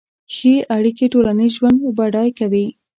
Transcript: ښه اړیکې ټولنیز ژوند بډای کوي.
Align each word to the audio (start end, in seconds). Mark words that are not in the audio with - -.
ښه 0.35 0.53
اړیکې 0.75 1.05
ټولنیز 1.13 1.51
ژوند 1.57 1.77
بډای 1.97 2.29
کوي. 2.39 2.65